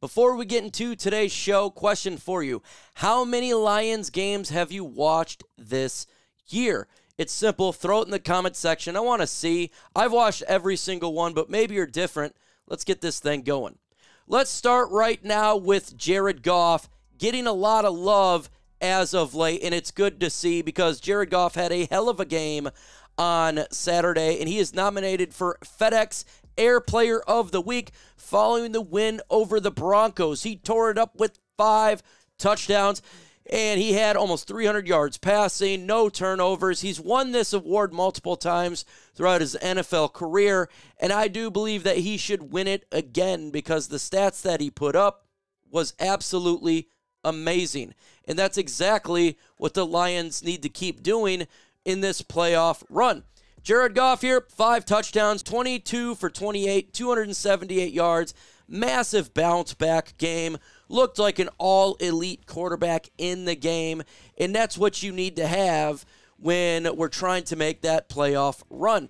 [0.00, 2.60] Before we get into today's show, question for you
[2.94, 6.06] How many Lions games have you watched this
[6.48, 6.88] year?
[7.16, 7.72] It's simple.
[7.72, 8.96] Throw it in the comment section.
[8.96, 9.70] I want to see.
[9.94, 12.34] I've watched every single one, but maybe you're different.
[12.66, 13.78] Let's get this thing going.
[14.26, 18.50] Let's start right now with Jared Goff getting a lot of love
[18.80, 22.18] as of late, and it's good to see because Jared Goff had a hell of
[22.18, 22.68] a game
[23.18, 26.24] on Saturday, and he is nominated for FedEx
[26.56, 30.42] Air Player of the Week following the win over the Broncos.
[30.42, 32.02] He tore it up with five
[32.38, 33.02] touchdowns
[33.50, 36.80] and he had almost 300 yards passing, no turnovers.
[36.80, 38.84] He's won this award multiple times
[39.14, 43.88] throughout his NFL career, and I do believe that he should win it again because
[43.88, 45.26] the stats that he put up
[45.70, 46.88] was absolutely
[47.24, 47.94] amazing.
[48.26, 51.46] And that's exactly what the Lions need to keep doing
[51.84, 53.24] in this playoff run.
[53.62, 58.34] Jared Goff here, five touchdowns, 22 for 28, 278 yards,
[58.66, 60.58] massive bounce back game.
[60.88, 64.02] Looked like an all elite quarterback in the game,
[64.36, 66.04] and that's what you need to have
[66.38, 69.08] when we're trying to make that playoff run.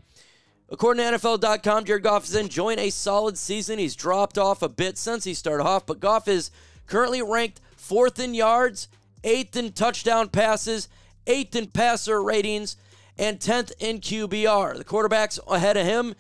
[0.69, 3.79] According to NFL.com, Jared Goff is enjoying a solid season.
[3.79, 6.51] He's dropped off a bit since he started off, but Goff is
[6.87, 8.89] currently ranked fourth in yards,
[9.25, 10.89] eighth in touchdown passes,
[11.27, 12.77] eighth in passer ratings,
[13.19, 14.77] and 10th in QBR.
[14.77, 16.15] The quarterbacks ahead of him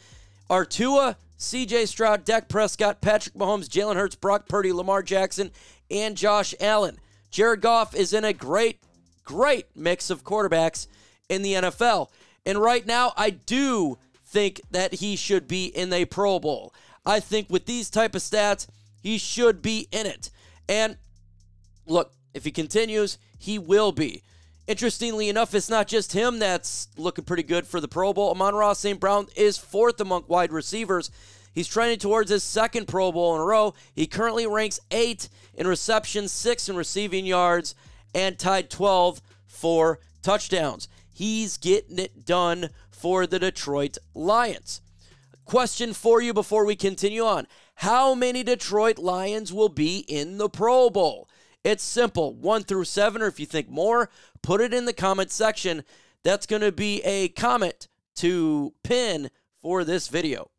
[0.50, 5.50] are Tua, CJ Stroud, Dak Prescott, Patrick Mahomes, Jalen Hurts, Brock Purdy, Lamar Jackson,
[5.90, 6.98] and Josh Allen.
[7.30, 8.80] Jared Goff is in a great,
[9.24, 10.86] great mix of quarterbacks
[11.28, 12.08] in the NFL.
[12.44, 16.74] And right now, I do think that he should be in a Pro Bowl.
[17.04, 18.66] I think with these type of stats,
[19.02, 20.30] he should be in it.
[20.68, 20.96] And
[21.86, 24.22] look, if he continues, he will be.
[24.66, 28.30] Interestingly enough, it's not just him that's looking pretty good for the Pro Bowl.
[28.30, 29.00] Amon-Ra St.
[29.00, 31.10] Brown is fourth among wide receivers.
[31.52, 33.74] He's trending towards his second Pro Bowl in a row.
[33.94, 37.74] He currently ranks eight in receptions, six in receiving yards,
[38.14, 40.88] and tied 12 for touchdowns.
[41.12, 44.80] He's getting it done for the Detroit Lions.
[45.44, 50.48] Question for you before we continue on How many Detroit Lions will be in the
[50.48, 51.28] Pro Bowl?
[51.64, 54.10] It's simple one through seven, or if you think more,
[54.42, 55.84] put it in the comment section.
[56.24, 59.30] That's going to be a comment to pin
[59.60, 60.50] for this video.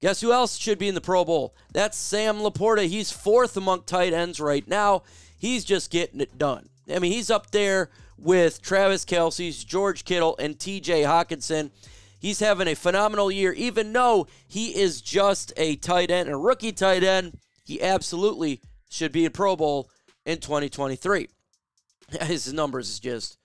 [0.00, 1.54] Guess who else should be in the Pro Bowl?
[1.72, 2.86] That's Sam LaPorta.
[2.86, 5.02] He's fourth among tight ends right now.
[5.36, 6.68] He's just getting it done.
[6.90, 11.70] I mean, he's up there with Travis Kelce's, George Kittle, and TJ Hockenson.
[12.18, 16.72] He's having a phenomenal year, even though he is just a tight end, a rookie
[16.72, 17.38] tight end.
[17.64, 18.60] He absolutely
[18.90, 19.90] should be in Pro Bowl
[20.24, 21.28] in 2023.
[22.22, 23.38] His numbers is just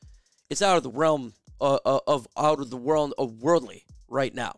[0.49, 4.33] it's out of the realm uh, uh, of out of the world of worldly right
[4.33, 4.57] now.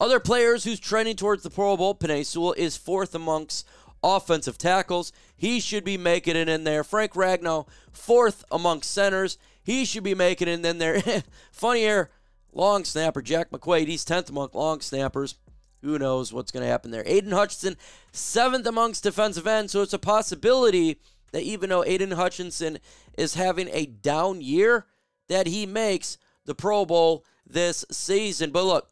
[0.00, 3.66] Other players who's trending towards the Pro Bowl, Penei Sewell is fourth amongst
[4.02, 5.12] offensive tackles.
[5.36, 6.84] He should be making it in there.
[6.84, 9.38] Frank Ragnow, fourth amongst centers.
[9.62, 11.00] He should be making it in there.
[11.52, 12.10] Funny here,
[12.52, 13.86] long snapper Jack McQuaide.
[13.86, 15.36] He's 10th among long snappers.
[15.82, 17.04] Who knows what's going to happen there?
[17.04, 17.76] Aiden Hutchinson,
[18.12, 19.72] seventh amongst defensive ends.
[19.72, 21.00] So it's a possibility
[21.32, 22.78] that even though Aiden Hutchinson
[23.18, 24.86] is having a down year,
[25.28, 28.50] that he makes the Pro Bowl this season.
[28.50, 28.88] But look,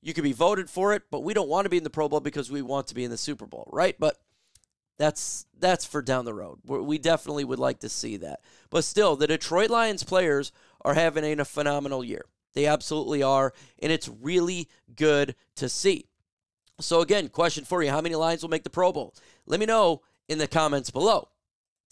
[0.00, 2.08] you could be voted for it, but we don't want to be in the Pro
[2.08, 3.96] Bowl because we want to be in the Super Bowl, right?
[3.98, 4.18] But
[4.98, 6.58] that's that's for down the road.
[6.64, 8.40] We definitely would like to see that.
[8.70, 12.24] But still, the Detroit Lions players are having a phenomenal year.
[12.54, 16.06] They absolutely are, and it's really good to see.
[16.80, 19.14] So again, question for you, how many Lions will make the Pro Bowl?
[19.46, 21.28] Let me know in the comments below.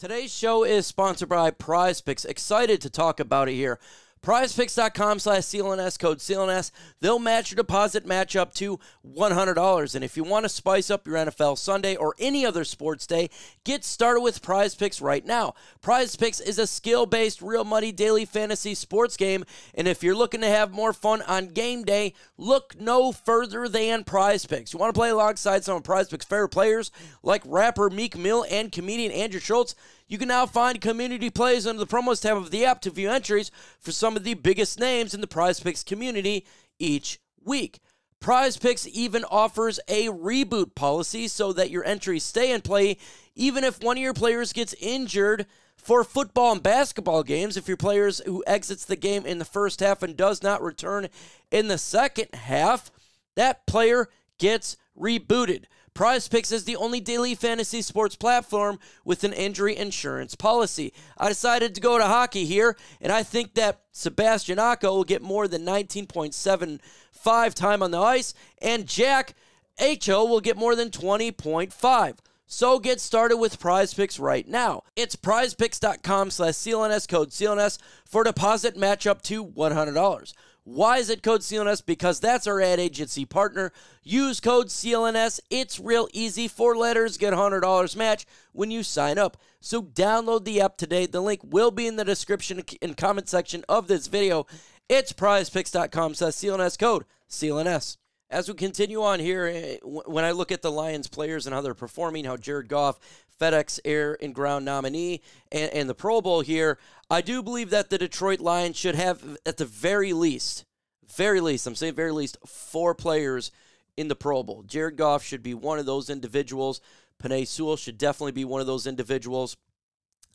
[0.00, 2.24] Today's show is sponsored by Prize Picks.
[2.24, 3.78] Excited to talk about it here.
[4.22, 6.70] PrizePicks.com slash CLNS code CLNS.
[7.00, 9.94] They'll match your deposit match up to $100.
[9.94, 13.30] And if you want to spice up your NFL Sunday or any other sports day,
[13.64, 15.54] get started with Prize Picks right now.
[15.80, 19.44] Prize Picks is a skill based, real money daily fantasy sports game.
[19.74, 24.04] And if you're looking to have more fun on game day, look no further than
[24.04, 24.74] Prize Picks.
[24.74, 26.90] You want to play alongside some of Prize Picks' favorite players
[27.22, 29.74] like rapper Meek Mill and comedian Andrew Schulz?
[30.10, 33.08] You can now find community plays under the promos tab of the app to view
[33.08, 36.44] entries for some of the biggest names in the Prize Picks community
[36.80, 37.78] each week.
[38.18, 42.96] Prize Picks even offers a reboot policy so that your entries stay in play
[43.36, 45.46] even if one of your players gets injured
[45.76, 47.56] for football and basketball games.
[47.56, 51.06] If your players who exits the game in the first half and does not return
[51.52, 52.90] in the second half,
[53.36, 54.08] that player
[54.38, 55.66] gets rebooted.
[55.94, 60.92] Prize Picks is the only daily fantasy sports platform with an injury insurance policy.
[61.18, 65.22] I decided to go to hockey here, and I think that Sebastian Aho will get
[65.22, 69.34] more than 19.75 time on the ice, and Jack
[69.78, 72.18] HO will get more than 20.5.
[72.46, 74.82] So get started with Prize Picks right now.
[74.96, 80.32] It's prizepicks.com slash CLNS code CLNS for deposit match up to $100.
[80.72, 81.84] Why is it code CLNS?
[81.84, 83.72] Because that's our ad agency partner.
[84.04, 85.40] Use code CLNS.
[85.50, 86.46] It's real easy.
[86.46, 89.36] Four letters, get $100 match when you sign up.
[89.60, 91.06] So download the app today.
[91.06, 94.46] The link will be in the description and comment section of this video.
[94.88, 97.96] It's prizepicks.com slash CLNS code CLNS.
[98.30, 101.62] As we continue on here, eh, when I look at the Lions players and how
[101.62, 103.00] they're performing, how Jared Goff,
[103.40, 106.78] FedEx Air and Ground nominee, and, and the Pro Bowl here,
[107.10, 110.64] I do believe that the Detroit Lions should have, at the very least,
[111.12, 113.50] very least, I'm saying very least, four players
[113.96, 114.62] in the Pro Bowl.
[114.62, 116.80] Jared Goff should be one of those individuals.
[117.20, 119.56] Penei Sewell should definitely be one of those individuals.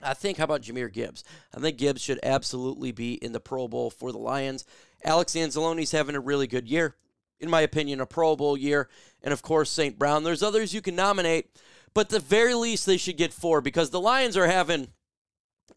[0.02, 1.24] I think, how about Jahmyr Gibbs?
[1.56, 4.66] I think Gibbs should absolutely be in the Pro Bowl for the Lions.
[5.02, 6.96] Alex Anzalone's having a really good year
[7.40, 8.90] in my opinion, a Pro Bowl year.
[9.22, 9.98] And of course, St.
[9.98, 10.24] Brown.
[10.24, 11.50] There's others you can nominate,
[11.94, 14.90] but the very least, they should get four because the Lions are having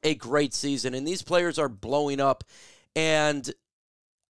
[0.03, 2.45] a great season and these players are blowing up.
[2.95, 3.51] And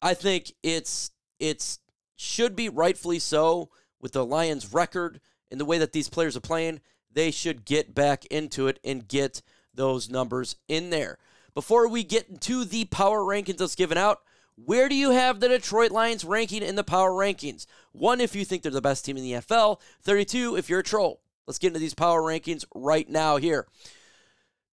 [0.01, 1.79] I think it's it's
[2.17, 3.71] should be rightfully so
[4.01, 5.21] with the Lions record
[5.51, 6.81] and the way that these players are playing.
[7.11, 9.43] They should get back into it and get
[9.75, 11.19] those numbers in there.
[11.55, 14.21] Before we get into the power rankings that's given out,
[14.65, 17.67] where do you have the Detroit Lions ranking in the power rankings?
[17.93, 19.81] One, if you think they're the best team in the NFL.
[20.03, 21.21] 32, if you're a troll.
[21.47, 23.67] Let's get into these power rankings right now here.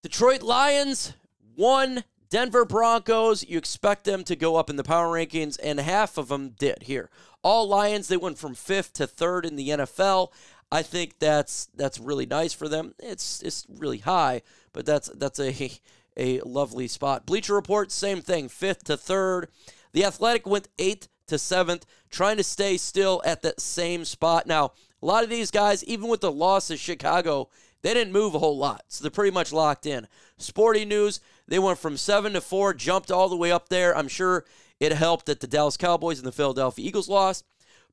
[0.03, 1.13] Detroit Lions,
[1.55, 2.03] one.
[2.29, 6.27] Denver Broncos, you expect them to go up in the power rankings, and half of
[6.27, 7.09] them did here.
[7.43, 10.31] All Lions, they went from fifth to third in the NFL.
[10.71, 12.93] I think that's that's really nice for them.
[12.99, 14.41] It's it's really high,
[14.73, 15.71] but that's that's a
[16.17, 17.25] a lovely spot.
[17.25, 19.47] Bleacher Report, same thing, fifth to third.
[19.95, 24.45] The Athletic went eighth to seventh, trying to stay still at that same spot.
[24.45, 27.47] Now, a lot of these guys, even with the loss of Chicago,
[27.81, 30.05] they didn't move a whole lot, so they're pretty much locked in.
[30.37, 33.95] Sporting news, they went from seven to four, jumped all the way up there.
[33.97, 34.43] I'm sure
[34.81, 37.45] it helped that the Dallas Cowboys and the Philadelphia Eagles lost.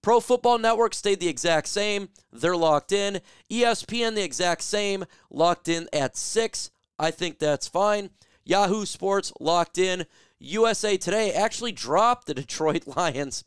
[0.03, 2.09] Pro Football Network stayed the exact same.
[2.33, 3.21] They're locked in.
[3.49, 6.73] ESPN, the exact same, locked in at six.
[6.99, 8.11] I think that's fine.
[8.45, 10.05] Yahoo Sports, locked in.
[10.43, 13.45] USA Today actually dropped the Detroit Lions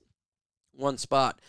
[0.74, 1.40] one spot.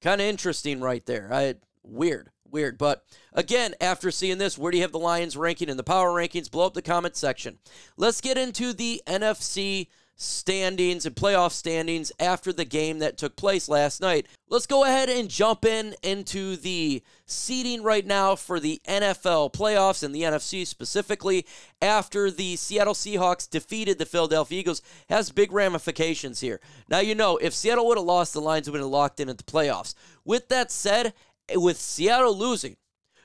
[0.00, 1.28] Kind of interesting right there.
[1.32, 2.78] I weird, weird.
[2.78, 6.10] But again, after seeing this, where do you have the Lions ranking in the power
[6.10, 6.50] rankings?
[6.50, 7.58] Blow up the comment section.
[7.96, 9.88] Let's get into the NFC
[10.20, 14.26] standings and playoff standings after the game that took place last night.
[14.50, 20.02] Let's go ahead and jump in into the seeding right now for the NFL playoffs
[20.02, 21.46] and the NFC specifically
[21.80, 26.60] after the Seattle Seahawks defeated the Philadelphia Eagles has big ramifications here.
[26.90, 29.38] Now you know if Seattle would have lost the Lions would have locked in at
[29.38, 29.94] the playoffs.
[30.22, 31.14] With that said,
[31.54, 32.76] with Seattle losing,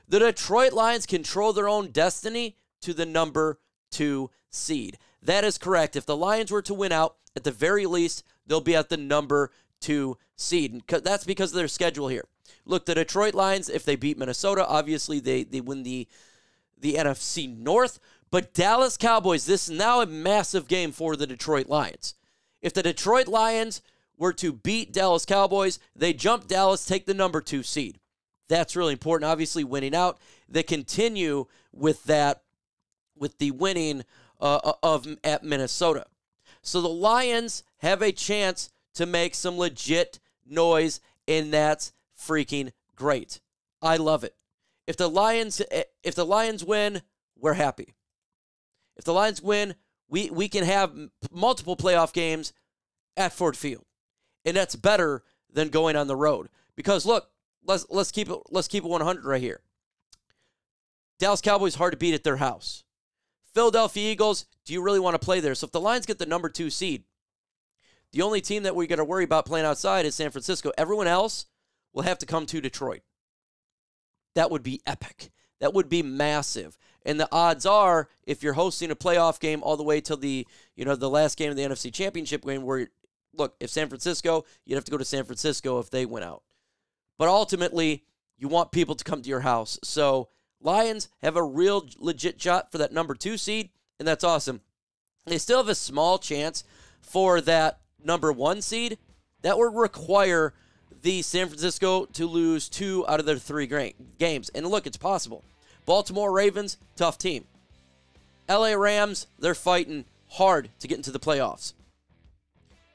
[0.08, 3.58] the Detroit Lions control their own destiny to the number
[3.90, 4.96] 2 seed.
[5.26, 5.96] That is correct.
[5.96, 8.96] If the Lions were to win out, at the very least, they'll be at the
[8.96, 9.50] number
[9.80, 10.82] two seed.
[10.86, 12.26] That's because of their schedule here.
[12.64, 16.08] Look, the Detroit Lions, if they beat Minnesota, obviously they, they win the
[16.78, 17.98] the NFC North.
[18.30, 22.14] But Dallas Cowboys, this is now a massive game for the Detroit Lions.
[22.60, 23.80] If the Detroit Lions
[24.18, 27.98] were to beat Dallas Cowboys, they jump Dallas, take the number two seed.
[28.48, 29.30] That's really important.
[29.30, 30.18] Obviously, winning out.
[30.48, 32.42] They continue with that,
[33.16, 34.04] with the winning
[34.40, 36.06] uh, uh, of at Minnesota.
[36.62, 43.40] So the Lions have a chance to make some legit noise, and that's freaking great.
[43.82, 44.34] I love it.
[44.86, 47.02] If the Lions eh, if the Lions win,
[47.38, 47.94] we're happy.
[48.96, 49.74] If the Lions win,
[50.08, 50.94] we we can have
[51.30, 52.52] multiple playoff games
[53.16, 53.84] at Ford Field.
[54.44, 56.48] And that's better than going on the road.
[56.76, 57.30] Because look,
[57.64, 59.60] let's let's keep it let's keep it 100 right here.
[61.18, 62.84] Dallas Cowboys hard to beat at their house.
[63.56, 65.54] Philadelphia Eagles, do you really want to play there?
[65.54, 67.04] So if the Lions get the number two seed,
[68.12, 70.72] the only team that we got to worry about playing outside is San Francisco.
[70.76, 71.46] Everyone else
[71.94, 73.00] will have to come to Detroit.
[74.34, 75.30] That would be epic.
[75.60, 76.76] That would be massive.
[77.06, 80.46] And the odds are, if you're hosting a playoff game all the way till the
[80.74, 82.88] you know the last game of the NFC Championship game, where
[83.32, 86.42] look, if San Francisco, you'd have to go to San Francisco if they went out.
[87.16, 88.04] But ultimately,
[88.36, 89.78] you want people to come to your house.
[89.82, 90.28] So
[90.60, 94.60] Lions have a real legit shot for that number two seed, and that's awesome.
[95.26, 96.64] They still have a small chance
[97.00, 98.98] for that number one seed.
[99.42, 100.54] That would require
[101.02, 104.50] the San Francisco to lose two out of their three games.
[104.54, 105.44] And look, it's possible.
[105.84, 107.44] Baltimore Ravens, tough team.
[108.48, 111.74] LA Rams, they're fighting hard to get into the playoffs.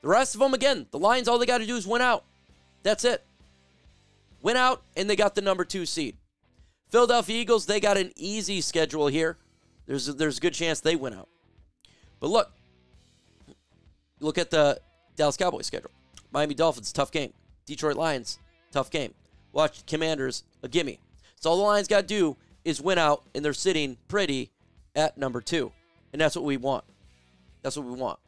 [0.02, 2.26] The rest of them, again, the Lions, all they got to do is win out.
[2.84, 3.24] That's it.
[4.42, 6.18] Win out, and they got the number two seed.
[6.92, 9.38] Philadelphia Eagles, they got an easy schedule here.
[9.88, 11.30] There's a, there's a good chance they win out.
[12.20, 12.52] But look,
[14.20, 14.80] look at the
[15.16, 15.92] Dallas Cowboys schedule.
[16.32, 17.34] Miami Dolphins, tough game.
[17.66, 18.40] Detroit Lions,
[18.72, 19.14] tough game.
[19.54, 21.00] Watch Commanders, a gimme.
[21.36, 24.52] So all the Lions got to do is win out, and they're sitting pretty
[24.96, 25.72] at number two.
[26.12, 26.84] And that's what we want.
[27.62, 28.20] That's what we want.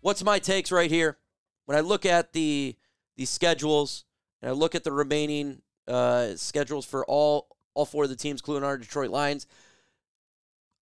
[0.00, 1.16] What's my takes right here?
[1.64, 2.76] When I look at the
[3.16, 4.04] the schedules
[4.42, 8.40] and I look at the remaining uh, schedules for all all four of the teams,
[8.40, 9.46] including our Detroit Lions,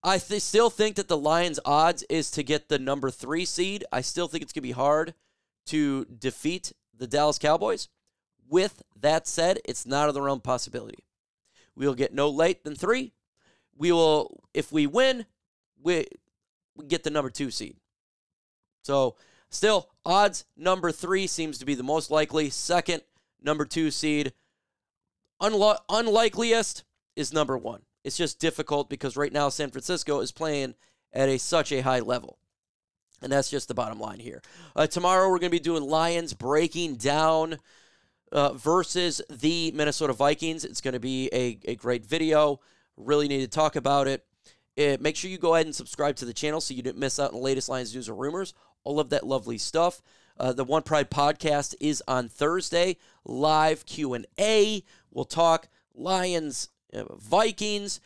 [0.05, 3.85] I th- still think that the Lions' odds is to get the number three seed.
[3.91, 5.15] I still think it's gonna be hard
[5.67, 7.89] to defeat the Dallas Cowboys.
[8.49, 11.05] With that said, it's not of the realm possibility.
[11.75, 13.13] We will get no late than three.
[13.77, 15.27] We will, if we win,
[15.83, 16.07] we,
[16.77, 17.77] we get the number two seed.
[18.83, 19.17] So,
[19.49, 22.51] still, odds number three seems to be the most likely.
[22.51, 23.03] Second,
[23.43, 24.33] number two seed.
[25.41, 26.85] Unlo- unlikeliest
[27.17, 27.83] is number one.
[28.03, 30.75] It's just difficult because right now San Francisco is playing
[31.13, 32.39] at a such a high level.
[33.23, 34.43] And that's just the bottom line here.
[34.77, 37.59] Uh, tomorrow we're going to be doing Lions breaking down
[38.31, 40.65] uh, versus the Minnesota Vikings.
[40.65, 42.61] It's going to be a, a great video.
[42.97, 44.27] Really need to talk about it.
[44.77, 45.01] it.
[45.01, 47.31] Make sure you go ahead and subscribe to the channel so you don't miss out
[47.31, 48.53] on the latest Lions news or rumors.
[48.83, 50.03] All of that lovely stuff.
[50.39, 52.97] Uh, the One Pride podcast is on Thursday.
[53.25, 54.83] Live Q and A.
[55.11, 58.01] We'll talk Lions, uh, Vikings.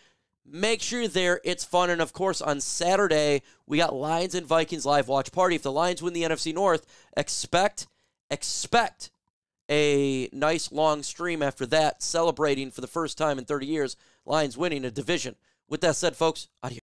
[0.44, 1.40] Make sure you're there.
[1.44, 1.90] It's fun.
[1.90, 5.56] And of course, on Saturday, we got Lions and Vikings live watch party.
[5.56, 7.86] If the Lions win the NFC North, expect,
[8.30, 9.10] expect
[9.70, 14.56] a nice long stream after that, celebrating for the first time in 30 years, Lions
[14.56, 15.36] winning a division.
[15.68, 16.76] With that said, folks, adios.